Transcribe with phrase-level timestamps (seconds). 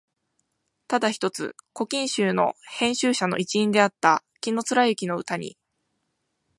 [0.87, 5.59] ただ一つ「古今集」の編集者の一員であった紀貫之の歌に、